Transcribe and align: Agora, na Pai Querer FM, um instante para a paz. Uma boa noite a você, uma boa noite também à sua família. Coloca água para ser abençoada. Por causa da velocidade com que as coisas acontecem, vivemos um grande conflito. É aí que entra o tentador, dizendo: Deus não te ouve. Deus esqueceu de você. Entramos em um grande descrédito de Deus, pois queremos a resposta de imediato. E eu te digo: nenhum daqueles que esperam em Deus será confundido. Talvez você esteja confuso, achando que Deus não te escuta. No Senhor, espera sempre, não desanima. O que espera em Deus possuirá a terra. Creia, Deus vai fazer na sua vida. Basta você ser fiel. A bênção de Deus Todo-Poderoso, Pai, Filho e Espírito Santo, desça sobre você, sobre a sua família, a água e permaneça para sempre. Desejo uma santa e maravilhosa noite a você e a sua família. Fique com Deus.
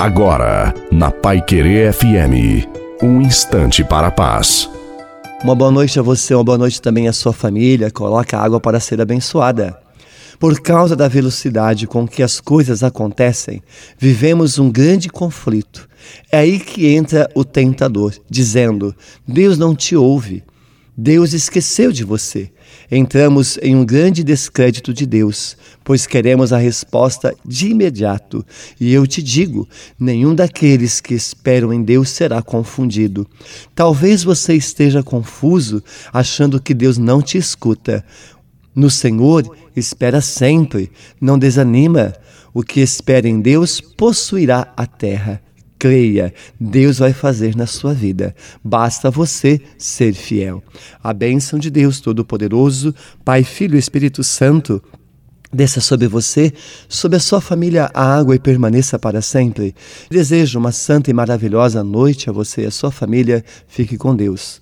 Agora, 0.00 0.72
na 0.90 1.10
Pai 1.10 1.42
Querer 1.42 1.92
FM, 1.92 2.66
um 3.02 3.20
instante 3.20 3.84
para 3.84 4.06
a 4.06 4.10
paz. 4.10 4.66
Uma 5.44 5.54
boa 5.54 5.70
noite 5.70 5.98
a 5.98 6.02
você, 6.02 6.34
uma 6.34 6.42
boa 6.42 6.56
noite 6.56 6.80
também 6.80 7.06
à 7.06 7.12
sua 7.12 7.34
família. 7.34 7.90
Coloca 7.90 8.38
água 8.38 8.58
para 8.58 8.80
ser 8.80 8.98
abençoada. 8.98 9.78
Por 10.38 10.58
causa 10.62 10.96
da 10.96 11.06
velocidade 11.06 11.86
com 11.86 12.08
que 12.08 12.22
as 12.22 12.40
coisas 12.40 12.82
acontecem, 12.82 13.62
vivemos 13.98 14.58
um 14.58 14.70
grande 14.70 15.10
conflito. 15.10 15.86
É 16.32 16.38
aí 16.38 16.58
que 16.58 16.86
entra 16.86 17.28
o 17.34 17.44
tentador, 17.44 18.14
dizendo: 18.26 18.96
Deus 19.28 19.58
não 19.58 19.76
te 19.76 19.94
ouve. 19.94 20.42
Deus 21.02 21.32
esqueceu 21.32 21.90
de 21.90 22.04
você. 22.04 22.50
Entramos 22.90 23.58
em 23.62 23.74
um 23.74 23.86
grande 23.86 24.22
descrédito 24.22 24.92
de 24.92 25.06
Deus, 25.06 25.56
pois 25.82 26.06
queremos 26.06 26.52
a 26.52 26.58
resposta 26.58 27.34
de 27.42 27.68
imediato. 27.68 28.44
E 28.78 28.92
eu 28.92 29.06
te 29.06 29.22
digo: 29.22 29.66
nenhum 29.98 30.34
daqueles 30.34 31.00
que 31.00 31.14
esperam 31.14 31.72
em 31.72 31.82
Deus 31.82 32.10
será 32.10 32.42
confundido. 32.42 33.26
Talvez 33.74 34.22
você 34.22 34.54
esteja 34.54 35.02
confuso, 35.02 35.82
achando 36.12 36.60
que 36.60 36.74
Deus 36.74 36.98
não 36.98 37.22
te 37.22 37.38
escuta. 37.38 38.04
No 38.74 38.90
Senhor, 38.90 39.56
espera 39.74 40.20
sempre, 40.20 40.92
não 41.18 41.38
desanima. 41.38 42.12
O 42.52 42.62
que 42.62 42.80
espera 42.80 43.26
em 43.26 43.40
Deus 43.40 43.80
possuirá 43.80 44.70
a 44.76 44.84
terra. 44.84 45.40
Creia, 45.80 46.34
Deus 46.60 46.98
vai 46.98 47.14
fazer 47.14 47.56
na 47.56 47.66
sua 47.66 47.94
vida. 47.94 48.36
Basta 48.62 49.10
você 49.10 49.58
ser 49.78 50.12
fiel. 50.12 50.62
A 51.02 51.14
bênção 51.14 51.58
de 51.58 51.70
Deus 51.70 52.00
Todo-Poderoso, 52.00 52.94
Pai, 53.24 53.42
Filho 53.42 53.76
e 53.76 53.78
Espírito 53.78 54.22
Santo, 54.22 54.82
desça 55.50 55.80
sobre 55.80 56.06
você, 56.06 56.52
sobre 56.86 57.16
a 57.16 57.20
sua 57.20 57.40
família, 57.40 57.90
a 57.94 58.18
água 58.18 58.34
e 58.34 58.38
permaneça 58.38 58.98
para 58.98 59.22
sempre. 59.22 59.74
Desejo 60.10 60.58
uma 60.58 60.70
santa 60.70 61.10
e 61.10 61.14
maravilhosa 61.14 61.82
noite 61.82 62.28
a 62.28 62.32
você 62.32 62.64
e 62.64 62.66
a 62.66 62.70
sua 62.70 62.90
família. 62.90 63.42
Fique 63.66 63.96
com 63.96 64.14
Deus. 64.14 64.58